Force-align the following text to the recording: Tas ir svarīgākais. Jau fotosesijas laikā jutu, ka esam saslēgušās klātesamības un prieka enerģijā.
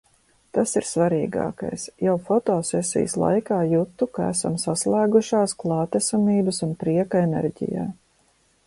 Tas 0.57 0.71
ir 0.79 0.85
svarīgākais. 0.91 1.83
Jau 2.05 2.15
fotosesijas 2.29 3.15
laikā 3.25 3.59
jutu, 3.75 4.09
ka 4.17 4.31
esam 4.37 4.57
saslēgušās 4.65 5.55
klātesamības 5.65 6.63
un 6.71 6.75
prieka 6.83 7.25
enerģijā. 7.29 7.89